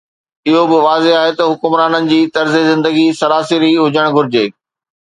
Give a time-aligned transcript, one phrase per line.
[0.49, 4.45] اهو به واضح آهي ته حڪمرانن جي طرز زندگي سراسري هجڻ گهرجي.